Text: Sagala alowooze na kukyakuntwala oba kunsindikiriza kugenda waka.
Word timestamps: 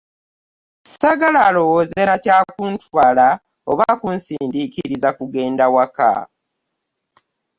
Sagala 1.01 1.39
alowooze 1.49 1.99
na 2.09 2.15
kukyakuntwala 2.17 3.27
oba 3.71 3.85
kunsindikiriza 3.99 5.09
kugenda 5.17 5.63
waka. 5.75 6.11